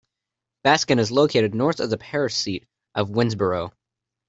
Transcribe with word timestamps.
Baskin 0.65 0.97
is 0.97 1.11
located 1.11 1.53
north 1.53 1.79
of 1.79 1.91
the 1.91 1.97
parish 1.99 2.33
seat 2.33 2.67
of 2.95 3.09
Winnsboro. 3.11 3.71